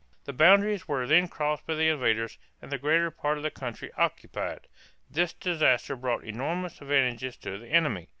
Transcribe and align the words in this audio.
The 0.25 0.33
boundaries 0.33 0.87
were 0.87 1.05
then 1.05 1.27
crossed 1.27 1.67
by 1.67 1.75
the 1.75 1.87
invaders 1.89 2.39
and 2.59 2.71
the 2.71 2.79
greater 2.79 3.11
part 3.11 3.37
of 3.37 3.43
the 3.43 3.51
country 3.51 3.91
occupied. 3.99 4.67
This 5.11 5.31
disaster 5.31 5.95
brought 5.95 6.23
enormous 6.23 6.81
advantages 6.81 7.37
to 7.37 7.59
the 7.59 7.67
enemy. 7.67 8.09